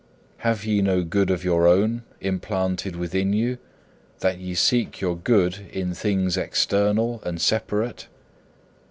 [0.37, 3.59] Have ye no good of your own implanted within you,
[4.21, 8.07] that ye seek your good in things external and separate?